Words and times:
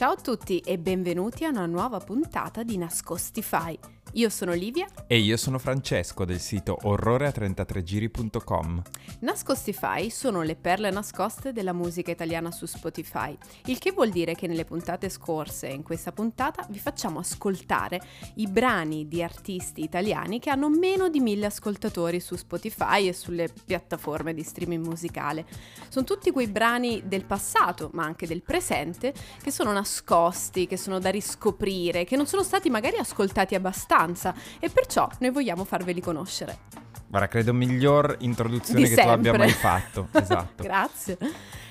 Ciao 0.00 0.12
a 0.12 0.16
tutti 0.16 0.60
e 0.60 0.78
benvenuti 0.78 1.44
a 1.44 1.50
una 1.50 1.66
nuova 1.66 1.98
puntata 1.98 2.62
di 2.62 2.78
Nascostify. 2.78 3.78
Io 4.14 4.28
sono 4.28 4.54
Livia 4.54 4.88
E 5.06 5.18
io 5.18 5.36
sono 5.36 5.60
Francesco 5.60 6.24
del 6.24 6.40
sito 6.40 6.76
orrore33giri.com. 6.82 8.82
Nascostify 9.20 10.10
sono 10.10 10.42
le 10.42 10.56
perle 10.56 10.90
nascoste 10.90 11.52
della 11.52 11.72
musica 11.72 12.10
italiana 12.10 12.50
su 12.50 12.66
Spotify, 12.66 13.36
il 13.66 13.78
che 13.78 13.92
vuol 13.92 14.10
dire 14.10 14.34
che 14.34 14.48
nelle 14.48 14.64
puntate 14.64 15.08
scorse 15.08 15.68
e 15.68 15.74
in 15.74 15.84
questa 15.84 16.10
puntata 16.10 16.66
vi 16.70 16.80
facciamo 16.80 17.20
ascoltare 17.20 18.00
i 18.36 18.48
brani 18.48 19.06
di 19.06 19.22
artisti 19.22 19.84
italiani 19.84 20.40
che 20.40 20.50
hanno 20.50 20.68
meno 20.68 21.08
di 21.08 21.20
mille 21.20 21.46
ascoltatori 21.46 22.18
su 22.18 22.34
Spotify 22.34 23.06
e 23.06 23.12
sulle 23.12 23.48
piattaforme 23.64 24.34
di 24.34 24.42
streaming 24.42 24.84
musicale. 24.84 25.46
Sono 25.88 26.04
tutti 26.04 26.32
quei 26.32 26.48
brani 26.48 27.02
del 27.04 27.26
passato, 27.26 27.90
ma 27.92 28.02
anche 28.04 28.26
del 28.26 28.42
presente, 28.42 29.14
che 29.40 29.52
sono 29.52 29.70
nascosti, 29.70 30.66
che 30.66 30.76
sono 30.76 30.98
da 30.98 31.10
riscoprire, 31.10 32.04
che 32.04 32.16
non 32.16 32.26
sono 32.26 32.42
stati 32.42 32.68
magari 32.70 32.96
ascoltati 32.96 33.54
abbastanza 33.54 33.98
e 34.58 34.68
perciò 34.70 35.08
noi 35.18 35.30
vogliamo 35.30 35.64
farveli 35.64 36.00
conoscere. 36.00 36.58
Guarda, 37.06 37.26
credo 37.28 37.52
miglior 37.52 38.16
introduzione 38.20 38.82
Di 38.82 38.94
che 38.94 39.02
tu 39.02 39.08
abbia 39.08 39.32
sempre. 39.32 39.38
mai 39.38 39.50
fatto. 39.50 40.08
Esatto. 40.12 40.62
Grazie. 40.62 41.18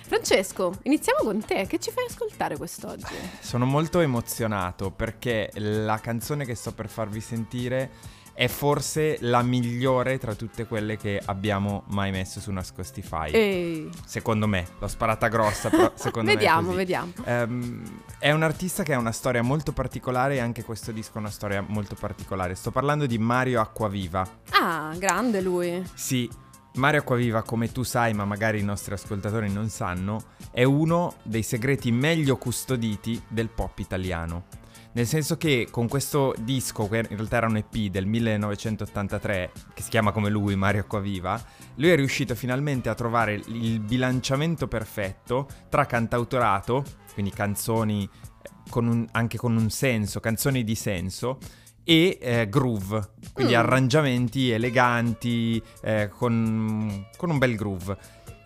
Francesco, 0.01 0.73
iniziamo 0.83 1.19
con 1.23 1.43
te. 1.45 1.65
Che 1.67 1.79
ci 1.79 1.91
fai 1.91 2.05
ascoltare 2.09 2.57
quest'oggi? 2.57 3.13
Sono 3.39 3.65
molto 3.65 3.99
emozionato 3.99 4.91
perché 4.91 5.51
la 5.53 5.99
canzone 5.99 6.45
che 6.45 6.55
sto 6.55 6.73
per 6.73 6.89
farvi 6.89 7.21
sentire 7.21 7.91
è 8.39 8.47
forse 8.47 9.17
la 9.19 9.41
migliore 9.41 10.17
tra 10.17 10.33
tutte 10.33 10.65
quelle 10.65 10.95
che 10.95 11.21
abbiamo 11.25 11.83
mai 11.87 12.09
messo 12.09 12.39
su 12.39 12.51
Nascostify. 12.51 13.31
E... 13.31 13.89
Secondo 14.05 14.47
me, 14.47 14.65
l'ho 14.79 14.87
sparata 14.87 15.27
grossa, 15.27 15.69
però 15.69 15.91
secondo 15.99 16.31
vediamo, 16.31 16.61
me 16.61 16.65
così. 16.67 16.77
vediamo. 16.77 17.11
Ehm, 17.25 17.83
è 18.17 18.31
un 18.31 18.41
artista 18.41 18.83
che 18.83 18.93
ha 18.93 18.97
una 18.97 19.11
storia 19.11 19.41
molto 19.41 19.73
particolare 19.73 20.35
e 20.35 20.39
anche 20.39 20.63
questo 20.63 20.93
disco 20.93 21.17
ha 21.17 21.19
una 21.19 21.31
storia 21.31 21.61
molto 21.67 21.95
particolare. 21.95 22.55
Sto 22.55 22.71
parlando 22.71 23.05
di 23.07 23.17
Mario 23.17 23.59
Acquaviva. 23.59 24.25
Ah, 24.51 24.95
grande 24.97 25.41
lui. 25.41 25.85
Sì, 25.93 26.29
Mario 26.75 27.01
Acquaviva, 27.01 27.41
come 27.41 27.69
tu 27.73 27.83
sai, 27.83 28.13
ma 28.13 28.23
magari 28.23 28.59
i 28.59 28.63
nostri 28.63 28.93
ascoltatori 28.93 29.51
non 29.51 29.67
sanno, 29.67 30.23
è 30.51 30.63
uno 30.63 31.15
dei 31.23 31.43
segreti 31.43 31.91
meglio 31.91 32.37
custoditi 32.37 33.21
del 33.27 33.49
pop 33.49 33.79
italiano. 33.79 34.45
Nel 34.91 35.05
senso 35.05 35.37
che 35.37 35.67
con 35.69 35.87
questo 35.87 36.33
disco, 36.39 36.87
che 36.89 36.97
in 36.97 37.15
realtà 37.15 37.37
era 37.37 37.47
un 37.47 37.57
EP 37.57 37.73
del 37.91 38.05
1983, 38.07 39.51
che 39.73 39.81
si 39.83 39.89
chiama 39.89 40.11
come 40.11 40.29
lui, 40.29 40.55
Mario 40.55 40.81
Acquaviva, 40.81 41.41
lui 41.75 41.89
è 41.89 41.95
riuscito 41.95 42.33
finalmente 42.35 42.89
a 42.89 42.95
trovare 42.95 43.39
il 43.47 43.79
bilanciamento 43.79 44.67
perfetto 44.67 45.47
tra 45.69 45.85
cantautorato, 45.85 46.83
quindi 47.13 47.31
canzoni 47.31 48.03
eh, 48.03 48.49
con 48.69 48.87
un- 48.87 49.07
anche 49.11 49.37
con 49.37 49.55
un 49.55 49.69
senso, 49.69 50.19
canzoni 50.19 50.63
di 50.63 50.75
senso, 50.75 51.37
e 51.83 52.17
eh, 52.21 52.47
groove, 52.49 53.13
quindi 53.33 53.53
Mm. 53.53 53.57
arrangiamenti 53.57 54.51
eleganti, 54.51 55.61
eh, 55.81 56.07
con, 56.15 57.07
con 57.17 57.29
un 57.31 57.37
bel 57.39 57.55
groove. 57.55 57.97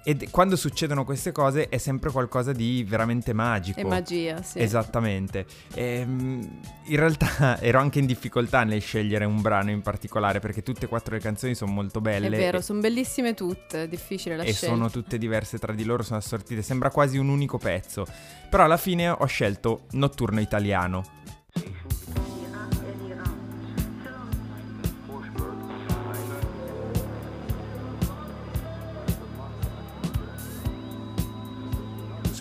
E 0.06 0.30
quando 0.30 0.58
succedono 0.58 1.06
queste 1.06 1.32
cose 1.32 1.70
è 1.70 1.78
sempre 1.78 2.12
qualcosa 2.12 2.52
di 2.52 2.84
veramente 2.88 3.32
magico. 3.32 3.80
E 3.80 3.86
magia, 3.86 4.42
sì. 4.42 4.59
Esattamente. 4.59 5.46
Ehm, 5.76 6.59
in 6.84 6.96
realtà 6.98 7.58
ero 7.64 7.80
anche 7.80 8.00
in 8.00 8.06
difficoltà 8.06 8.64
nel 8.64 8.81
scegliere 8.81 9.24
un 9.24 9.42
brano 9.42 9.72
in 9.72 9.81
particolare 9.81 10.40
perché 10.40 10.62
tutte 10.62 10.86
e 10.86 10.88
quattro 10.90 11.16
le 11.16 11.22
canzoni 11.22 11.56
sono 11.56 11.72
molto 11.72 12.02
belle. 12.02 12.28
È 12.28 12.30
vero, 12.30 12.58
e- 12.58 12.62
sono 12.62 12.81
bellissime 12.81 13.34
tutte, 13.34 13.84
è 13.84 13.88
difficile 13.88 14.36
la 14.36 14.44
e 14.44 14.52
scelta. 14.52 14.76
sono 14.76 14.90
tutte 14.90 15.18
diverse 15.18 15.58
tra 15.58 15.72
di 15.72 15.86
loro, 15.86 16.04
sono 16.04 16.20
assortite, 16.20 16.62
sembra 16.62 16.90
quasi 16.90 17.18
un 17.18 17.30
unico 17.30 17.58
pezzo. 17.58 18.06
Però 18.50 18.63
alla 18.66 18.78
fine 18.78 19.09
ho 19.09 19.25
scelto 19.25 19.86
Notturno 19.92 20.42
Italiano. 20.42 21.22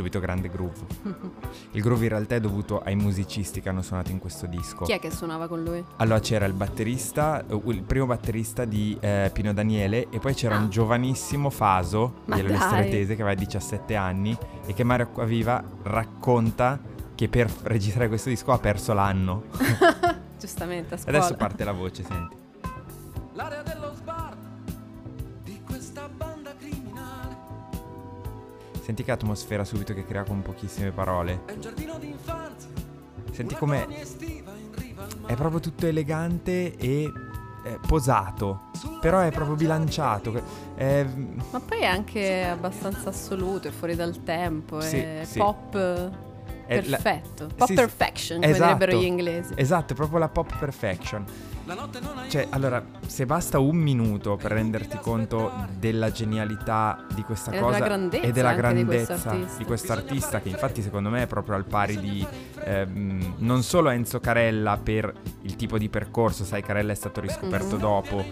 Subito 0.02 0.18
grande 0.18 0.48
groove. 0.48 0.80
Il 1.70 1.80
groove 1.80 2.02
in 2.02 2.08
realtà 2.10 2.34
è 2.34 2.40
dovuto 2.40 2.80
ai 2.80 2.96
musicisti 2.96 3.60
che 3.60 3.68
hanno 3.68 3.82
suonato 3.82 4.10
in 4.10 4.18
questo 4.18 4.46
disco. 4.46 4.84
Chi 4.84 4.90
è 4.90 4.98
che 4.98 5.12
suonava 5.12 5.46
con 5.46 5.62
lui? 5.62 5.84
Allora 5.98 6.18
c'era 6.18 6.44
il 6.44 6.54
batterista, 6.54 7.44
eh, 7.46 7.60
il 7.66 7.82
primo 7.82 8.06
batterista 8.06 8.64
di 8.64 8.96
eh, 8.98 9.30
Pino 9.32 9.52
Daniele 9.52 10.08
e 10.10 10.18
poi 10.18 10.34
c'era 10.34 10.56
Ah. 10.56 10.58
un 10.58 10.70
giovanissimo 10.70 11.50
Faso 11.50 12.14
Ma 12.24 12.34
delle 12.34 12.48
dai. 12.48 12.58
Stretese 12.58 13.14
che 13.14 13.22
aveva 13.22 13.38
17 13.38 13.94
anni 13.94 14.36
e 14.66 14.74
che 14.74 14.82
Mario 14.82 15.04
Acquaviva 15.06 15.62
racconta 15.84 16.80
che 17.14 17.28
per 17.28 17.48
registrare 17.62 18.08
questo 18.08 18.28
disco 18.28 18.50
ha 18.50 18.58
perso 18.58 18.92
l'anno. 18.92 19.44
Giustamente, 20.40 20.94
a 20.94 20.96
scuola. 20.98 21.18
Adesso 21.18 21.34
parte 21.36 21.62
la 21.62 21.70
voce, 21.72 22.02
senti. 22.02 22.36
L'area 23.34 23.62
Senti 28.82 29.04
che 29.04 29.12
atmosfera 29.12 29.64
subito 29.64 29.94
che 29.94 30.04
crea 30.04 30.24
con 30.24 30.42
pochissime 30.42 30.90
parole. 30.90 31.42
è 31.46 31.52
un 31.52 31.60
giardino 31.60 31.98
d'infanzia. 31.98 32.68
Senti 33.30 33.54
com'è. 33.54 33.86
al 33.86 35.26
È 35.26 35.34
proprio 35.36 35.60
tutto 35.60 35.86
elegante 35.86 36.76
e 36.76 37.10
eh, 37.64 37.78
posato, 37.86 38.70
però 39.00 39.20
è 39.20 39.30
proprio 39.30 39.54
bilanciato. 39.56 40.34
È- 40.74 41.06
Ma 41.50 41.60
poi 41.60 41.78
è 41.78 41.84
anche 41.84 42.44
abbastanza 42.44 43.08
assoluto, 43.10 43.68
è 43.68 43.70
fuori 43.70 43.94
dal 43.94 44.22
tempo, 44.24 44.80
Sì, 44.80 44.96
è 44.98 45.22
sì. 45.24 45.38
pop 45.38 46.10
è 46.66 46.82
la- 46.86 46.96
perfetto, 46.98 47.48
pop 47.54 47.68
sì, 47.68 47.74
perfection, 47.74 48.40
come 48.40 48.52
Esatto. 48.52 48.74
direbbero 48.74 48.98
gli 49.00 49.04
inglesi. 49.04 49.52
Esatto, 49.56 49.92
è 49.92 49.96
proprio 49.96 50.18
la 50.18 50.28
pop 50.28 50.56
perfection. 50.58 51.24
La 51.64 51.74
notte 51.74 52.00
non 52.00 52.18
ha 52.18 52.28
Cioè, 52.28 52.48
allora, 52.50 52.84
se 53.06 53.24
basta 53.24 53.60
un 53.60 53.76
minuto 53.76 54.34
per 54.36 54.50
renderti 54.50 54.98
conto 54.98 55.52
della 55.78 56.10
genialità 56.10 57.06
di 57.14 57.22
questa 57.22 57.52
E 57.52 57.60
cosa 57.60 57.76
e 58.10 58.32
della 58.32 58.50
di 58.50 58.56
grandezza 58.56 59.14
quest'artista. 59.14 59.58
di 59.58 59.64
questo 59.64 59.92
artista, 59.92 60.40
che 60.40 60.48
infatti 60.48 60.82
secondo 60.82 61.08
me 61.08 61.22
è 61.22 61.26
proprio 61.28 61.54
al 61.54 61.64
pari 61.64 62.00
di 62.00 62.26
ehm, 62.64 63.34
non 63.38 63.62
solo 63.62 63.90
Enzo 63.90 64.18
Carella 64.18 64.76
per 64.82 65.12
il 65.42 65.54
tipo 65.54 65.78
di 65.78 65.88
percorso, 65.88 66.44
sai, 66.44 66.62
Carella 66.62 66.90
è 66.92 66.96
stato 66.96 67.20
riscoperto 67.20 67.76
Mhm. 67.76 67.80
dopo, 67.80 68.24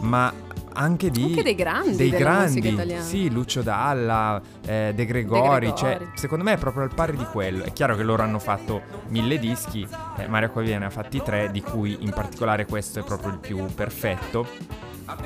ma 0.00 0.32
anche 0.76 1.10
di 1.10 1.22
Anche 1.24 1.42
dei 1.42 1.54
grandi 1.54 1.96
dei 1.96 2.10
grandi, 2.10 2.96
sì, 3.00 3.30
Lucio 3.30 3.62
Dalla, 3.62 4.40
eh, 4.64 4.92
De, 4.94 5.04
Gregori, 5.06 5.68
De 5.70 5.74
cioè 5.76 5.96
Gregori. 5.96 6.18
secondo 6.18 6.44
me 6.44 6.52
è 6.52 6.58
proprio 6.58 6.82
al 6.84 6.94
pari 6.94 7.16
di 7.16 7.24
quello. 7.24 7.64
È 7.64 7.72
chiaro 7.72 7.96
che 7.96 8.02
loro 8.02 8.22
hanno 8.22 8.38
fatto 8.38 8.82
mille 9.08 9.38
dischi, 9.38 9.86
eh, 10.18 10.28
Mario 10.28 10.48
Acquaviva 10.48 10.78
ne 10.78 10.84
ha 10.86 10.90
fatti 10.90 11.20
tre, 11.22 11.50
di 11.50 11.62
cui 11.62 11.96
in 12.00 12.10
particolare 12.10 12.66
questo 12.66 13.00
è 13.00 13.02
proprio 13.04 13.32
il 13.32 13.38
più 13.38 13.64
perfetto. 13.74 14.46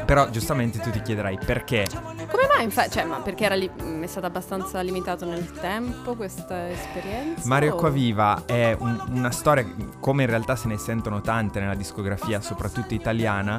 Però 0.05 0.29
giustamente 0.29 0.79
tu 0.79 0.91
ti 0.91 1.01
chiederai 1.01 1.39
perché 1.43 1.87
Come 1.91 2.47
mai 2.55 2.65
infatti, 2.65 2.91
cioè, 2.91 3.05
ma 3.05 3.17
perché 3.21 3.45
era 3.47 3.55
li- 3.55 3.71
mh, 3.75 4.03
è 4.03 4.07
stata 4.07 4.27
abbastanza 4.27 4.79
limitato 4.83 5.25
nel 5.25 5.51
tempo 5.53 6.15
questa 6.17 6.69
esperienza? 6.69 7.49
Mario 7.49 7.73
Acquaviva 7.73 8.43
è 8.45 8.77
un- 8.79 9.03
una 9.09 9.31
storia, 9.31 9.67
come 9.99 10.25
in 10.25 10.29
realtà 10.29 10.55
se 10.55 10.69
ne 10.69 10.77
sentono 10.77 11.23
tante 11.23 11.61
nella 11.61 11.75
discografia, 11.75 12.43
soprattutto 12.43 12.93
italiana, 12.93 13.59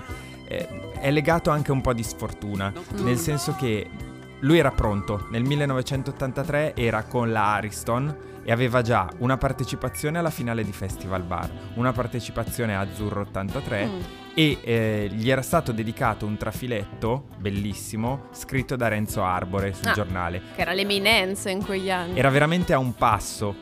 eh, 0.51 0.67
è 0.99 1.11
legato 1.11 1.49
anche 1.49 1.71
a 1.71 1.73
un 1.73 1.81
po' 1.81 1.93
di 1.93 2.03
sfortuna, 2.03 2.71
Mm. 2.71 3.03
nel 3.05 3.17
senso 3.17 3.55
che 3.55 3.87
lui 4.41 4.57
era 4.57 4.71
pronto, 4.71 5.27
nel 5.29 5.43
1983 5.43 6.75
era 6.75 7.03
con 7.03 7.31
la 7.31 7.53
Ariston 7.55 8.29
e 8.43 8.51
aveva 8.51 8.81
già 8.81 9.07
una 9.19 9.37
partecipazione 9.37 10.17
alla 10.17 10.31
finale 10.31 10.63
di 10.63 10.71
Festival 10.71 11.21
Bar, 11.21 11.49
una 11.75 11.91
partecipazione 11.91 12.75
a 12.75 12.79
Azzurro 12.79 13.21
83 13.21 13.85
Mm. 13.85 13.99
e 14.33 14.57
eh, 14.63 15.09
gli 15.13 15.29
era 15.29 15.43
stato 15.43 15.71
dedicato 15.71 16.25
un 16.25 16.37
trafiletto 16.37 17.25
bellissimo 17.37 18.29
scritto 18.31 18.75
da 18.75 18.87
Renzo 18.87 19.23
Arbore 19.23 19.73
sul 19.73 19.89
Ah. 19.89 19.93
giornale. 19.93 20.41
Che 20.55 20.61
era 20.61 20.73
l'eminenza 20.73 21.51
in 21.51 21.63
quegli 21.63 21.91
anni. 21.91 22.17
Era 22.17 22.29
veramente 22.29 22.73
a 22.73 22.79
un 22.79 22.95
passo 22.95 23.55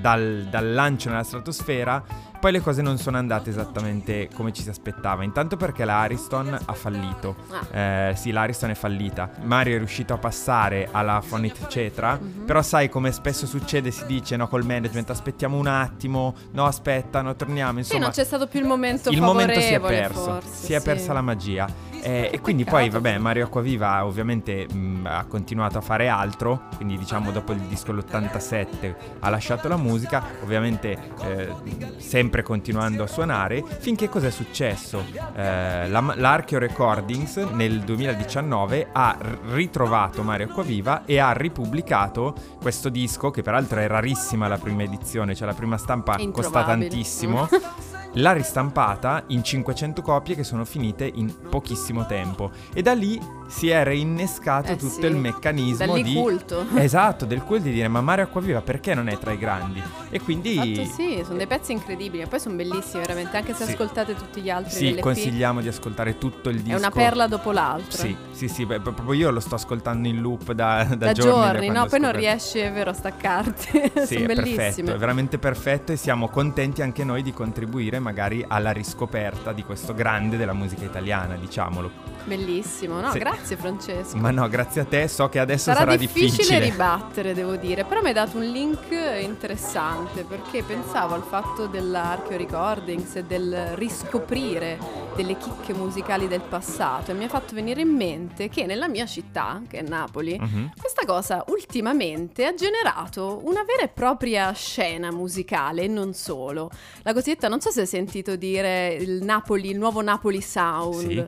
dal, 0.00 0.46
dal 0.50 0.72
lancio 0.72 1.10
nella 1.10 1.22
stratosfera. 1.22 2.02
Poi 2.44 2.52
le 2.52 2.60
cose 2.60 2.82
non 2.82 2.98
sono 2.98 3.16
andate 3.16 3.48
esattamente 3.48 4.28
come 4.34 4.52
ci 4.52 4.60
si 4.60 4.68
aspettava. 4.68 5.24
Intanto 5.24 5.56
perché 5.56 5.86
la 5.86 6.00
Ariston 6.00 6.58
ha 6.62 6.72
fallito. 6.74 7.36
Ah. 7.48 8.10
Eh, 8.10 8.16
sì, 8.16 8.32
l'Ariston 8.32 8.68
è 8.68 8.74
fallita. 8.74 9.30
Mario 9.44 9.76
è 9.76 9.78
riuscito 9.78 10.12
a 10.12 10.18
passare 10.18 10.90
alla 10.92 11.22
Fonit 11.22 11.68
Cetra. 11.68 12.18
Mhm. 12.20 12.44
Però 12.44 12.60
sai 12.60 12.90
come 12.90 13.12
spesso 13.12 13.46
succede, 13.46 13.90
si 13.90 14.04
dice 14.04 14.36
no, 14.36 14.46
col 14.46 14.62
management 14.62 15.08
aspettiamo 15.08 15.56
un 15.56 15.68
attimo, 15.68 16.34
no 16.50 16.66
aspetta, 16.66 17.22
no, 17.22 17.34
torniamo. 17.34 17.72
Sì, 17.72 17.78
Insomma, 17.78 18.00
non 18.02 18.10
c'è 18.10 18.24
stato 18.24 18.46
più 18.46 18.60
il 18.60 18.66
momento 18.66 19.08
il 19.08 19.22
momento 19.22 19.58
si 19.60 19.72
è 19.72 19.80
favorevole, 19.80 20.08
perso. 20.08 20.22
forse, 20.22 20.66
si 20.66 20.72
è 20.74 20.78
sì. 20.80 20.84
persa 20.84 21.12
la 21.14 21.22
magia. 21.22 21.66
Eh, 22.06 22.28
e 22.34 22.40
quindi 22.40 22.64
poi, 22.64 22.90
vabbè, 22.90 23.16
Mario 23.16 23.46
Acquaviva 23.46 24.04
ovviamente 24.04 24.66
mh, 24.70 25.06
ha 25.06 25.24
continuato 25.24 25.78
a 25.78 25.80
fare 25.80 26.08
altro, 26.08 26.64
quindi 26.76 26.98
diciamo 26.98 27.30
dopo 27.30 27.52
il 27.52 27.60
disco 27.60 27.92
l'87 27.92 28.94
ha 29.20 29.30
lasciato 29.30 29.68
la 29.68 29.78
musica, 29.78 30.22
ovviamente 30.42 30.98
eh, 31.22 31.48
sempre 31.96 32.42
continuando 32.42 33.04
a 33.04 33.06
suonare, 33.06 33.64
finché 33.78 34.10
cos'è 34.10 34.30
successo? 34.30 35.02
Eh, 35.34 35.88
la- 35.88 36.12
l'Archeo 36.16 36.58
Recordings 36.58 37.36
nel 37.52 37.80
2019 37.80 38.88
ha 38.92 39.16
ritrovato 39.52 40.22
Mario 40.22 40.46
Acquaviva 40.50 41.04
e 41.06 41.18
ha 41.18 41.32
ripubblicato 41.32 42.34
questo 42.60 42.90
disco, 42.90 43.30
che 43.30 43.40
peraltro 43.40 43.80
è 43.80 43.86
rarissima 43.86 44.46
la 44.46 44.58
prima 44.58 44.82
edizione, 44.82 45.34
cioè 45.34 45.46
la 45.46 45.54
prima 45.54 45.78
stampa 45.78 46.16
costa 46.32 46.64
tantissimo. 46.64 47.48
L'ha 48.16 48.32
ristampata 48.32 49.24
in 49.28 49.42
500 49.42 50.00
copie 50.00 50.36
che 50.36 50.44
sono 50.44 50.64
finite 50.64 51.10
in 51.12 51.32
pochissimo 51.48 52.06
tempo 52.06 52.50
e 52.72 52.80
da 52.80 52.92
lì 52.94 53.20
si 53.48 53.68
è 53.68 53.82
reinnescato 53.82 54.72
Eh 54.72 54.76
tutto 54.76 55.00
sì. 55.00 55.06
il 55.06 55.16
meccanismo 55.16 55.94
di 56.00 56.14
culto. 56.14 56.64
Esatto, 56.76 57.24
del 57.24 57.42
quel 57.42 57.60
di 57.62 57.72
dire 57.72 57.88
ma 57.88 58.00
Mario 58.00 58.24
Acquaviva 58.24 58.60
perché 58.62 58.94
non 58.94 59.08
è 59.08 59.18
tra 59.18 59.32
i 59.32 59.38
grandi? 59.38 59.82
E 60.10 60.20
quindi 60.20 60.54
Fatto 60.54 60.84
sì, 60.94 61.22
sono 61.24 61.36
dei 61.38 61.46
pezzi 61.48 61.72
incredibili, 61.72 62.22
e 62.22 62.26
poi 62.26 62.38
sono 62.38 62.54
bellissimi 62.54 63.02
veramente, 63.02 63.36
anche 63.36 63.52
se 63.52 63.64
Sì. 63.64 63.72
ascoltate 63.72 64.14
tutti 64.14 64.40
gli 64.40 64.50
altri 64.50 64.70
sì, 64.70 64.96
consigliamo 65.00 65.60
di 65.60 65.68
ascoltare 65.68 66.16
tutto 66.16 66.48
il 66.50 66.60
disco. 66.60 66.76
è 66.76 66.78
una 66.78 66.90
perla 66.90 67.26
dopo 67.26 67.50
l'altra. 67.52 67.98
Sì, 67.98 68.16
sì, 68.30 68.46
sì, 68.48 68.64
beh, 68.64 68.80
proprio 68.80 69.12
io 69.12 69.30
lo 69.30 69.40
sto 69.40 69.56
ascoltando 69.56 70.06
in 70.08 70.20
loop 70.20 70.52
da, 70.52 70.84
da, 70.84 70.94
Da, 70.94 71.12
giorni. 71.12 71.30
giorni, 71.32 71.68
no? 71.68 71.86
Poi 71.86 71.98
non 72.00 72.12
riesci, 72.12 72.58
è 72.58 72.72
vero, 72.72 72.90
a 72.90 72.94
staccarti. 72.94 73.92
Sì, 74.04 74.14
sono 74.14 74.24
è 74.24 74.26
bellissime. 74.34 74.56
perfetto, 74.56 74.92
è 74.92 74.98
veramente 74.98 75.38
perfetto 75.38 75.92
e 75.92 75.96
siamo 75.96 76.28
contenti 76.28 76.82
anche 76.82 77.04
noi 77.04 77.22
di 77.22 77.32
contribuire 77.32 77.98
magari 78.04 78.44
alla 78.46 78.70
riscoperta 78.70 79.52
di 79.52 79.64
questo 79.64 79.94
grande 79.94 80.36
della 80.36 80.52
musica 80.52 80.84
italiana, 80.84 81.34
diciamolo. 81.36 82.12
Bellissimo, 82.24 83.00
no? 83.00 83.10
Sì. 83.10 83.18
Grazie 83.18 83.56
Francesco. 83.56 84.16
Ma 84.16 84.30
no, 84.30 84.48
grazie 84.48 84.82
a 84.82 84.84
te, 84.84 85.08
so 85.08 85.28
che 85.28 85.38
adesso 85.38 85.64
Sarà, 85.72 85.80
sarà, 85.80 85.96
difficile, 85.96 86.58
ribattere, 86.58 87.34
devo 87.34 87.56
dire, 87.56 87.84
però 87.84 88.00
mi 88.00 88.08
hai 88.08 88.12
dato 88.14 88.36
un 88.38 88.44
link 88.44 88.86
interessante 89.20 90.22
perché 90.24 90.62
pensavo 90.62 91.14
al 91.14 91.22
fatto 91.22 91.66
dell'Archeo 91.66 92.38
Recordings 92.38 93.16
e 93.16 93.24
del 93.24 93.72
riscoprire 93.74 94.78
delle 95.16 95.36
chicche 95.36 95.74
musicali 95.74 96.26
del 96.26 96.40
passato 96.40 97.10
e 97.10 97.14
mi 97.14 97.24
ha 97.24 97.28
fatto 97.28 97.54
venire 97.54 97.82
in 97.82 97.94
mente 97.94 98.48
che 98.48 98.64
nella 98.66 98.88
mia 98.88 99.06
città, 99.06 99.60
che 99.68 99.78
è 99.78 99.82
Napoli, 99.82 100.38
Mhm. 100.38 100.72
questa 100.78 101.04
cosa 101.04 101.44
ultimamente 101.48 102.46
ha 102.46 102.54
generato 102.54 103.40
una 103.44 103.64
vera 103.64 103.82
e 103.82 103.88
propria 103.88 104.50
scena 104.52 105.10
musicale 105.12 105.82
e 105.82 105.88
non 105.88 106.14
solo. 106.14 106.70
La 107.02 107.12
cosiddetta, 107.12 107.48
non 107.48 107.60
so 107.60 107.70
se 107.70 107.84
sentito 107.94 108.34
dire 108.34 108.94
il 108.94 109.22
Napoli, 109.22 109.70
il 109.70 109.78
nuovo 109.78 110.02
Napoli 110.02 110.40
Sound. 110.40 111.08
Sì. 111.08 111.24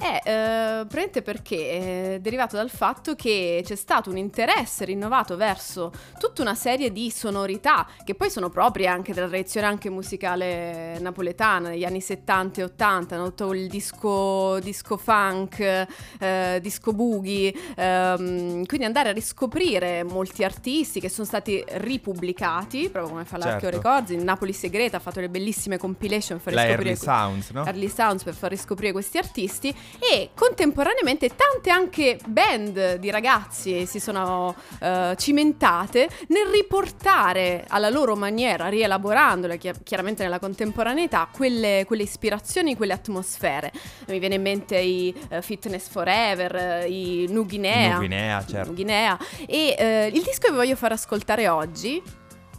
È 0.00 0.22
eh, 0.24 0.86
praticamente 0.86 1.20
perché 1.22 2.14
è 2.14 2.18
derivato 2.20 2.56
dal 2.56 2.70
fatto 2.70 3.14
che 3.14 3.62
c'è 3.62 3.76
stato 3.76 4.08
un 4.08 4.16
interesse 4.16 4.86
rinnovato 4.86 5.36
verso 5.36 5.92
tutta 6.18 6.40
una 6.40 6.54
serie 6.54 6.90
di 6.90 7.10
sonorità 7.10 7.86
che 8.02 8.14
poi 8.14 8.30
sono 8.30 8.48
proprie 8.48 8.86
anche 8.86 9.12
della 9.12 9.28
tradizione 9.28 9.66
anche 9.66 9.90
musicale 9.90 10.98
napoletana 11.00 11.70
degli 11.70 11.84
anni 11.84 12.00
70 12.00 12.60
e 12.60 12.64
80, 12.64 13.16
no? 13.16 13.24
tutto 13.24 13.52
il 13.52 13.68
disco, 13.68 14.58
disco 14.60 14.96
funk, 14.96 15.86
eh, 16.18 16.58
disco 16.62 16.92
boogie, 16.92 17.52
ehm, 17.76 18.64
quindi 18.64 18.86
andare 18.86 19.10
a 19.10 19.12
riscoprire 19.12 20.02
molti 20.02 20.44
artisti 20.44 21.00
che 21.00 21.10
sono 21.10 21.26
stati 21.26 21.62
ripubblicati, 21.66 22.88
proprio 22.88 23.12
come 23.12 23.24
fa 23.24 23.36
l'Archeo 23.36 23.70
Certo. 23.70 23.88
Records, 23.88 24.10
in 24.10 24.24
Napoli 24.24 24.52
Segreta 24.54 24.96
ha 24.96 25.00
fatto 25.00 25.20
le 25.20 25.28
bellissime 25.28 25.76
compilation 25.76 26.40
per 26.40 26.54
La 26.54 26.64
riscoprire 26.64 26.90
Early 26.90 27.04
Sounds, 27.04 27.50
no? 27.50 27.66
Early 27.66 27.88
Sounds 27.88 28.22
per 28.22 28.34
far 28.34 28.50
riscoprire 28.50 28.92
questi 28.92 29.18
artisti 29.18 29.74
e 29.98 30.30
contemporaneamente 30.34 31.30
tante 31.34 31.70
anche 31.70 32.18
band 32.26 32.94
di 32.96 33.10
ragazzi 33.10 33.86
si 33.86 34.00
sono 34.00 34.54
eh, 34.80 35.14
cimentate 35.16 36.08
nel 36.28 36.46
riportare 36.52 37.64
alla 37.68 37.88
loro 37.90 38.16
maniera, 38.16 38.68
rielaborandole 38.68 39.58
chi- 39.58 39.72
chiaramente 39.82 40.22
nella 40.22 40.38
contemporaneità, 40.38 41.28
quelle, 41.30 41.84
quelle 41.86 42.02
ispirazioni, 42.02 42.76
quelle 42.76 42.92
atmosfere. 42.92 43.72
Mi 44.06 44.18
viene 44.18 44.36
in 44.36 44.42
mente 44.42 44.78
i 44.78 45.14
eh, 45.28 45.42
Fitness 45.42 45.88
Forever, 45.88 46.54
eh, 46.54 46.86
i 46.88 47.26
Nu 47.28 47.46
Guinea. 47.46 47.92
Nu 47.92 47.98
Guinea, 47.98 48.44
certo. 48.44 48.68
Nu 48.68 48.74
Guinea. 48.74 49.18
E 49.46 49.74
eh, 49.78 50.10
il 50.12 50.22
disco 50.22 50.46
che 50.46 50.50
vi 50.50 50.56
voglio 50.56 50.76
far 50.76 50.92
ascoltare 50.92 51.48
oggi 51.48 52.02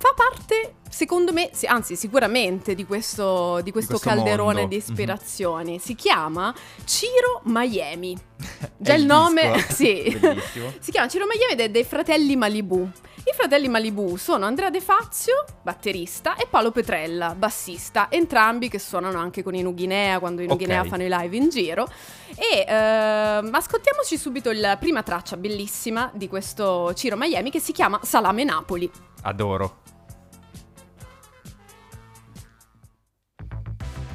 fa 0.02 0.14
parte, 0.16 0.74
secondo 0.92 1.32
me, 1.34 1.50
anzi 1.66 1.96
sicuramente, 1.96 2.76
di 2.76 2.86
questo, 2.86 3.62
di 3.64 3.72
questo, 3.72 3.92
questo 3.98 4.10
calderone 4.10 4.62
mondo. 4.62 4.68
di 4.68 4.76
Mhm. 4.76 4.82
ispirazioni. 4.82 5.80
Si 5.80 5.96
chiama 5.96 6.54
Ciro 6.86 7.42
Miami. 7.46 8.16
Già 8.78 8.94
il 8.94 9.02
il 9.02 9.06
nome, 9.08 9.60
sì. 9.70 10.16
Bellissimo. 10.20 10.74
Si 10.80 10.92
chiama 10.92 11.08
Ciro 11.08 11.26
Miami 11.26 11.54
ed 11.54 11.60
è 11.62 11.70
dei 11.70 11.84
fratelli 11.84 12.36
Malibu. 12.36 12.90
I 13.24 13.34
fratelli 13.38 13.68
Malibu 13.68 14.16
sono 14.18 14.46
Andrea 14.48 14.72
De 14.72 14.82
Fazio, 14.82 15.46
batterista, 15.62 16.36
e 16.38 16.48
Paolo 16.50 16.72
Petrella, 16.72 17.36
bassista, 17.36 18.08
entrambi 18.10 18.68
che 18.68 18.80
suonano 18.80 19.20
anche 19.20 19.44
con 19.44 19.54
i 19.54 19.62
Nuguinea 19.62 20.18
quando 20.20 20.42
i. 20.42 20.48
Nuguinea 20.48 20.84
fanno 20.86 21.04
i 21.04 21.08
live 21.08 21.36
in 21.38 21.50
giro. 21.50 21.88
E 22.36 22.66
ehm, 22.68 23.54
ascoltiamoci 23.54 24.18
subito 24.18 24.52
la 24.52 24.76
prima 24.78 25.04
traccia 25.04 25.38
bellissima 25.38 26.10
di 26.16 26.28
questo 26.28 26.96
Ciro 26.96 27.16
Miami 27.16 27.52
che 27.52 27.60
si 27.60 27.72
chiama 27.74 28.00
Salame 28.02 28.44
Napoli. 28.44 28.90
Adoro. 29.22 29.81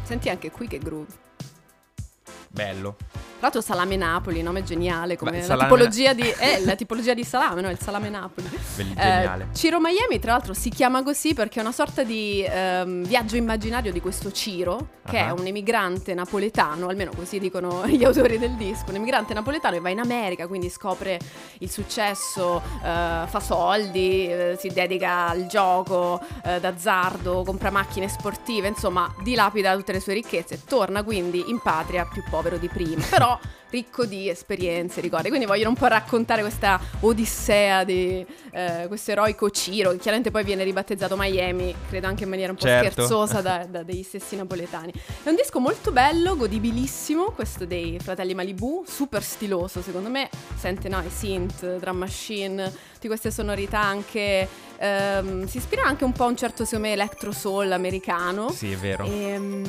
Senti 0.06 0.28
anche 0.28 0.52
qui 0.52 0.68
che 0.68 0.78
groove. 0.78 1.12
Bello. 2.48 2.96
Tra 3.38 3.48
l'altro 3.48 3.60
Salame 3.60 3.96
Napoli, 3.96 4.40
nome 4.42 4.64
geniale, 4.64 5.16
come 5.18 5.30
Beh, 5.32 5.36
la, 5.40 5.42
salame- 5.44 5.68
tipologia 5.68 6.12
di, 6.14 6.22
è 6.22 6.58
la 6.64 6.74
tipologia 6.74 7.12
di 7.12 7.22
salame, 7.22 7.60
no? 7.60 7.68
Il 7.70 7.78
salame 7.78 8.08
Napoli. 8.08 8.48
Belli- 8.76 8.92
Eh, 8.92 8.94
geniale. 8.94 9.48
Ciro 9.52 9.78
Miami, 9.78 10.18
tra 10.18 10.32
l'altro, 10.32 10.54
si 10.54 10.70
chiama 10.70 11.02
così 11.02 11.34
perché 11.34 11.58
è 11.58 11.62
una 11.62 11.70
sorta 11.72 12.02
di 12.02 12.42
ehm, 12.48 13.04
viaggio 13.04 13.36
immaginario 13.36 13.92
di 13.92 14.00
questo 14.00 14.32
Ciro, 14.32 14.88
che 15.06 15.18
Ah. 15.18 15.26
è 15.26 15.30
un 15.32 15.46
emigrante 15.46 16.14
napoletano, 16.14 16.88
almeno 16.88 17.10
così 17.14 17.38
dicono 17.38 17.86
gli 17.86 18.02
autori 18.04 18.38
del 18.38 18.52
disco. 18.54 18.84
Un 18.88 18.94
emigrante 18.96 19.34
napoletano 19.34 19.76
e 19.76 19.80
va 19.80 19.90
in 19.90 20.00
America, 20.00 20.46
quindi 20.46 20.70
scopre 20.70 21.18
il 21.58 21.70
successo, 21.70 22.62
eh, 22.82 23.26
fa 23.26 23.40
soldi, 23.40 24.28
eh, 24.32 24.56
si 24.58 24.68
dedica 24.68 25.28
al 25.28 25.46
gioco 25.46 26.20
eh, 26.42 26.58
d'azzardo, 26.58 27.42
compra 27.44 27.70
macchine 27.70 28.08
sportive, 28.08 28.66
insomma, 28.68 29.14
dilapida 29.22 29.76
tutte 29.76 29.92
le 29.92 30.00
sue 30.00 30.14
ricchezze, 30.14 30.62
torna 30.66 31.02
quindi 31.02 31.44
in 31.48 31.60
patria 31.60 32.06
più 32.10 32.22
povero 32.30 32.56
di 32.56 32.68
prima. 32.68 33.04
Però 33.10 33.24
però 33.26 33.40
ricco 33.70 34.04
di 34.06 34.28
esperienze, 34.28 35.00
ricordi. 35.00 35.28
Quindi 35.28 35.46
vogliono 35.46 35.70
un 35.70 35.76
po' 35.76 35.86
raccontare 35.86 36.40
questa 36.42 36.80
odissea 37.00 37.84
di 37.84 38.24
eh, 38.52 38.84
questo 38.88 39.10
eroico 39.10 39.50
Ciro, 39.50 39.90
che 39.90 39.96
chiaramente 39.98 40.30
poi 40.30 40.44
viene 40.44 40.64
ribattezzato 40.64 41.16
Miami, 41.16 41.74
credo 41.88 42.06
anche 42.06 42.24
in 42.24 42.30
maniera 42.30 42.52
un 42.52 42.58
po' 42.58 42.64
Certo. 42.66 42.90
scherzosa 42.92 43.40
da, 43.40 43.66
da 43.68 43.82
degli 43.82 44.02
stessi 44.02 44.36
napoletani. 44.36 44.92
È 45.22 45.28
un 45.28 45.34
disco 45.36 45.58
molto 45.60 45.92
bello, 45.92 46.36
godibilissimo, 46.36 47.32
questo 47.32 47.64
dei 47.66 47.98
fratelli 48.00 48.34
Malibu, 48.34 48.84
super 48.86 49.22
stiloso 49.22 49.82
secondo 49.82 50.08
me, 50.08 50.28
sente 50.56 50.88
no, 50.88 51.00
i 51.00 51.10
synth, 51.10 51.78
drum 51.78 51.96
machine, 51.98 52.72
tutte 52.94 53.08
queste 53.08 53.30
sonorità 53.30 53.80
anche... 53.80 54.48
ehm, 54.78 55.46
si 55.46 55.58
ispira 55.58 55.82
anche 55.84 56.04
un 56.04 56.12
po' 56.12 56.24
a 56.24 56.26
un 56.28 56.36
certo 56.36 56.64
secondo 56.64 56.86
me 56.88 56.92
electro 56.94 57.32
soul 57.32 57.70
americano. 57.72 58.50
Sì, 58.50 58.72
è 58.72 58.76
vero. 58.76 59.04
Ehm, 59.04 59.64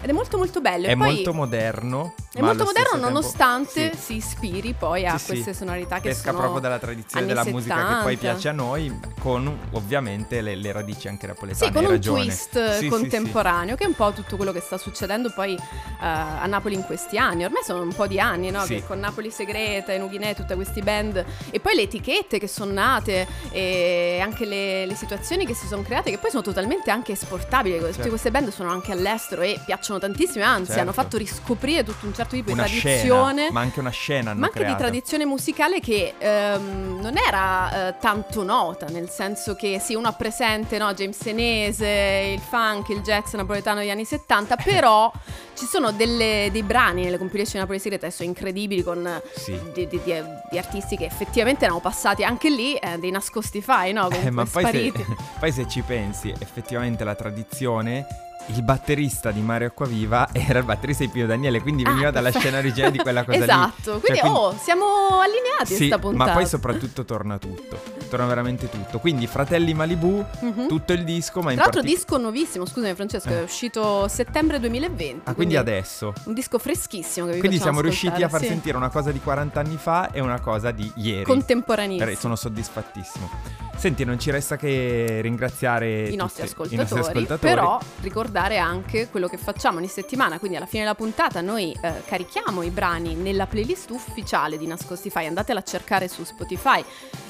ed 0.00 0.08
è 0.08 0.12
molto 0.12 0.36
molto 0.38 0.60
bello. 0.60 0.86
E 0.86 0.90
È 0.90 0.94
molto 0.94 1.32
moderno. 1.34 2.14
è 2.32 2.40
molto 2.40 2.64
moderno 2.64 2.90
tempo- 2.92 3.08
nonostante 3.20 3.92
Sì. 3.94 3.98
si 4.00 4.14
ispiri 4.16 4.74
poi 4.78 5.06
a 5.06 5.12
Sì, 5.18 5.18
sì. 5.18 5.26
queste 5.32 5.54
sonorità 5.54 5.96
che 5.96 6.08
Pesca 6.10 6.26
sono 6.30 6.38
proprio 6.38 6.60
dalla 6.60 6.78
tradizione 6.78 7.26
della 7.26 7.44
musica 7.44 7.74
che 7.76 7.94
poi 8.02 8.14
70. 8.14 8.18
piace 8.20 8.48
a 8.48 8.52
noi, 8.52 9.00
con 9.20 9.58
ovviamente 9.72 10.40
le, 10.40 10.54
le 10.54 10.72
radici 10.72 11.08
anche 11.08 11.26
napoletane. 11.26 11.66
Sì, 11.66 11.72
con 11.72 11.84
un 11.84 11.90
ragione. 11.90 12.22
twist 12.24 12.68
Sì, 12.70 12.72
sì, 12.74 12.78
sì. 12.84 12.88
contemporaneo, 12.88 13.74
che 13.76 13.84
è 13.84 13.86
un 13.86 13.94
po' 13.94 14.12
tutto 14.12 14.36
quello 14.36 14.52
che 14.52 14.60
sta 14.60 14.78
succedendo 14.78 15.30
poi 15.30 15.54
eh, 15.54 15.60
a 16.00 16.46
Napoli 16.46 16.74
in 16.74 16.84
questi 16.84 17.18
anni. 17.18 17.44
Ormai 17.44 17.62
sono 17.64 17.82
un 17.82 17.92
po' 17.94 18.06
di 18.06 18.20
anni, 18.20 18.50
no? 18.50 18.64
Sì. 18.64 18.74
Che 18.76 18.86
con 18.86 18.98
Napoli 19.00 19.30
Segreta, 19.30 19.92
i 19.92 19.98
Nughinè, 19.98 20.34
tutte 20.34 20.54
queste 20.54 20.80
band, 20.82 21.24
e 21.50 21.60
poi 21.60 21.74
le 21.74 21.82
etichette 21.82 22.38
che 22.38 22.48
sono 22.48 22.72
nate, 22.72 23.26
e 23.50 24.18
anche 24.22 24.44
le, 24.44 24.86
le 24.86 24.94
situazioni 24.94 25.44
che 25.46 25.54
si 25.54 25.66
sono 25.66 25.82
create, 25.82 26.10
che 26.10 26.18
poi 26.18 26.30
sono 26.30 26.42
totalmente 26.42 26.90
anche 26.90 27.12
esportabili. 27.12 27.78
Tutte 27.78 27.92
Certo. 27.92 28.08
queste 28.10 28.30
band 28.30 28.48
sono 28.50 28.70
anche 28.70 28.92
all'estero 28.92 29.42
e 29.42 29.58
piacciono 29.64 29.98
tantissimo, 29.98 30.44
anzi, 30.44 30.66
Certo. 30.66 30.80
hanno 30.82 30.92
fatto 30.92 31.16
riscoprire 31.16 31.82
tutto 31.84 32.06
un 32.06 32.14
certo 32.14 32.34
tipo 32.36 32.52
Una 32.52 32.64
di 32.64 32.78
tradizione. 33.14 33.50
ma 33.50 33.60
anche 33.60 33.80
una 33.80 33.90
scena 33.90 34.34
Ma 34.34 34.46
anche 34.46 34.58
di 34.58 34.64
creato. 34.64 34.78
tradizione 34.82 35.24
musicale 35.24 35.80
che 35.80 36.14
ehm, 36.18 36.98
non 37.00 37.16
era 37.16 37.88
eh, 37.88 37.94
tanto 38.00 38.42
nota, 38.42 38.86
nel 38.86 39.08
senso 39.08 39.54
che 39.54 39.78
sì, 39.80 39.94
uno 39.94 40.08
ha 40.08 40.12
presente 40.12 40.78
no, 40.78 40.92
James 40.94 41.16
Senese, 41.20 42.32
il 42.34 42.40
funk, 42.40 42.88
il 42.90 43.00
jazz 43.00 43.32
napoletano 43.34 43.80
degli 43.80 43.90
anni 43.90 44.04
70, 44.04 44.56
però 44.62 45.10
ci 45.54 45.66
sono 45.66 45.90
delle- 45.92 46.48
dei 46.52 46.62
brani 46.62 47.04
nelle 47.04 47.18
compilation 47.18 47.60
Napoli 47.60 47.78
Segreta 47.78 48.06
adesso 48.06 48.22
incredibili 48.22 48.82
con 48.82 49.06
eh, 49.06 49.22
Sì. 49.34 49.58
di, 49.72 49.86
di- 49.88 50.00
di- 50.04 50.22
di 50.50 50.58
artisti 50.58 50.96
che 50.96 51.04
effettivamente 51.04 51.64
erano 51.64 51.80
passati 51.80 52.24
anche 52.24 52.48
lì, 52.50 52.74
eh, 52.74 52.98
dei 52.98 53.10
nascosti 53.10 53.60
fai, 53.60 53.92
no? 53.92 54.06
Eh, 54.10 54.30
Comunque 54.30 54.30
ma 54.30 54.44
poi 54.44 54.64
se, 54.72 54.92
poi 55.40 55.52
se 55.52 55.68
ci 55.68 55.82
pensi, 55.82 56.32
effettivamente 56.38 57.04
la 57.04 57.14
tradizione 57.14 58.06
il 58.50 58.62
batterista 58.62 59.30
di 59.30 59.40
Mario 59.40 59.68
Acquaviva 59.68 60.28
era 60.32 60.58
il 60.58 60.64
batterista 60.64 61.04
di 61.04 61.10
Pino 61.10 61.26
Daniele, 61.26 61.60
quindi 61.60 61.82
Ah, 61.84 61.90
veniva 61.90 62.10
dalla 62.10 62.30
perfetto. 62.30 62.44
scena 62.46 62.58
originale 62.58 62.92
di 62.92 62.98
quella 62.98 63.24
cosa 63.24 63.36
lì. 63.38 63.42
esatto, 63.44 63.82
Cioè, 63.82 64.00
quindi, 64.00 64.20
quindi- 64.20 64.38
oh, 64.38 64.56
siamo 64.60 64.84
allineati 65.20 65.72
a 65.74 65.76
Sì, 65.76 65.86
sta 65.86 65.98
puntata. 65.98 66.30
ma 66.30 66.36
poi 66.36 66.46
soprattutto 66.46 67.04
torna 67.04 67.38
tutto, 67.38 67.80
torna 68.08 68.26
veramente 68.26 68.68
tutto. 68.70 68.98
Quindi 68.98 69.26
Fratelli 69.26 69.74
Malibu, 69.74 70.24
Mhm. 70.40 70.66
tutto 70.68 70.92
il 70.92 71.04
disco, 71.04 71.40
ma 71.40 71.52
Tra 71.52 71.62
l'altro 71.62 71.80
partic- 71.80 71.96
disco 71.98 72.16
nuovissimo, 72.18 72.64
scusami 72.66 72.94
Francesco, 72.94 73.28
Eh. 73.28 73.40
è 73.40 73.42
uscito 73.42 74.08
settembre 74.08 74.58
2020. 74.60 75.28
Ah, 75.28 75.34
quindi 75.34 75.56
adesso. 75.56 76.12
Un 76.24 76.34
disco 76.34 76.58
freschissimo 76.58 77.26
che 77.26 77.34
vi 77.34 77.38
Quindi 77.40 77.58
siamo 77.58 77.80
riusciti 77.80 78.22
a 78.22 78.28
far 78.28 78.40
sì. 78.40 78.46
sentire 78.46 78.76
una 78.76 78.88
cosa 78.88 79.12
di 79.12 79.20
40 79.20 79.60
anni 79.60 79.76
fa 79.76 80.10
e 80.10 80.20
una 80.20 80.40
cosa 80.40 80.70
di 80.70 80.90
ieri. 80.96 81.24
Contemporaneissimo. 81.24 82.10
Eh, 82.10 82.16
Sono 82.16 82.34
soddisfattissimo. 82.36 83.30
Senti, 83.78 84.02
non 84.04 84.18
ci 84.18 84.32
resta 84.32 84.56
che 84.56 85.20
ringraziare 85.22 86.00
I 86.00 86.04
tutti- 86.06 86.16
nostri, 86.16 86.42
i 86.42 86.46
ascoltatori, 86.46 86.76
nostri 86.80 86.98
ascoltatori. 86.98 87.38
però 87.54 87.78
ricordare 88.00 88.58
anche 88.58 89.08
quello 89.08 89.28
che 89.28 89.36
facciamo 89.38 89.78
ogni 89.78 89.86
settimana, 89.86 90.40
quindi 90.40 90.56
alla 90.56 90.66
fine 90.66 90.82
della 90.82 90.96
puntata 90.96 91.40
noi 91.40 91.70
eh, 91.80 92.02
carichiamo 92.04 92.62
i 92.64 92.70
brani 92.70 93.14
nella 93.14 93.46
playlist 93.46 93.90
ufficiale 93.90 94.58
di 94.58 94.66
Nascostify, 94.66 95.26
andatela 95.26 95.60
a 95.60 95.62
cercare 95.62 96.08
su 96.08 96.24
Spotify, 96.24 96.84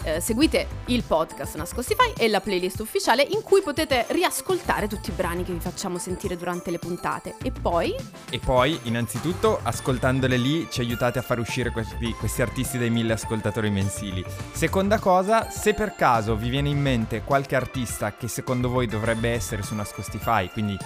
eh, 0.05 0.21
seguite 0.21 0.67
il 0.87 1.03
podcast 1.03 1.57
Nascostify 1.57 2.15
e 2.17 2.29
la 2.29 2.41
playlist 2.41 2.81
ufficiale 2.81 3.23
in 3.29 3.43
cui 3.43 3.61
potete 3.61 4.07
riascoltare 4.09 4.89
tutti 4.89 5.11
i 5.11 5.13
brani 5.13 5.45
che 5.45 5.53
vi 5.53 5.61
facciamo 5.61 5.99
sentire 5.99 6.39
durante 6.39 6.71
le 6.71 6.79
puntate 6.79 7.35
e 7.43 7.53
poi 7.53 7.95
E 8.31 8.39
poi, 8.39 8.79
innanzitutto, 8.85 9.61
ascoltandole 9.63 10.39
lì 10.39 10.67
ci 10.71 10.81
aiutate 10.81 11.19
a 11.19 11.23
far 11.23 11.39
uscire 11.41 11.71
questi, 11.73 12.11
questi 12.15 12.41
artisti 12.41 12.79
dai 12.79 12.89
mille 12.89 13.13
ascoltatori 13.13 13.69
mensili. 13.69 14.25
Seconda 14.53 14.99
cosa, 14.99 15.51
se 15.51 15.75
per 15.75 15.95
caso 15.95 16.37
vi 16.39 16.49
viene 16.49 16.69
in 16.69 16.81
mente 16.81 17.23
qualche 17.23 17.57
artista 17.57 18.15
che 18.15 18.29
secondo 18.29 18.69
voi 18.69 18.87
dovrebbe 18.87 19.31
essere 19.31 19.63
su 19.63 19.75
Nascostify, 19.75 20.49
quindi 20.51 20.79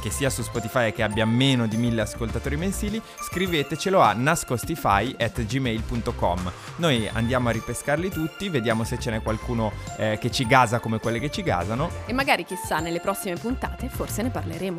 che 0.00 0.10
sia 0.10 0.30
su 0.30 0.42
Spotify 0.42 0.86
e 0.86 0.92
che 0.92 1.02
abbia 1.02 1.26
meno 1.26 1.66
di 1.66 1.76
mille 1.76 2.00
ascoltatori 2.00 2.56
mensili, 2.56 3.02
scrivetecelo 3.20 4.00
a 4.00 4.12
nascostify.gmail.com. 4.12 6.52
Noi 6.76 7.10
andiamo 7.12 7.48
a 7.48 7.52
ripescarli 7.52 8.08
tutti, 8.10 8.48
vediamo 8.48 8.84
se 8.84 8.96
ce 8.98 9.10
n'è 9.10 9.20
qualcuno 9.22 9.72
eh, 9.96 10.16
che 10.20 10.30
ci 10.30 10.46
gasa 10.46 10.78
come 10.78 11.00
quelle 11.00 11.18
che 11.18 11.30
ci 11.30 11.42
gasano. 11.42 11.90
e 12.06 12.12
magari 12.12 12.44
chissà 12.44 12.78
nelle 12.78 13.00
prossime 13.00 13.34
puntate 13.36 13.88
forse 13.88 14.22
ne 14.22 14.30
parleremo. 14.30 14.78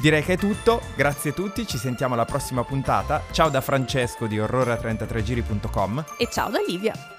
Direi 0.00 0.24
che 0.24 0.32
è 0.32 0.38
tutto, 0.38 0.80
grazie 0.96 1.30
a 1.30 1.34
tutti, 1.34 1.64
ci 1.66 1.78
sentiamo 1.78 2.14
alla 2.14 2.24
prossima 2.24 2.64
puntata. 2.64 3.22
Ciao 3.30 3.50
da 3.50 3.60
Francesco 3.60 4.26
di 4.26 4.38
orrore33giri.com. 4.38 6.04
E 6.16 6.28
ciao 6.30 6.50
da 6.50 6.58
Livia! 6.66 7.11